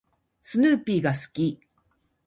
[0.41, 1.59] スヌーピーが好き。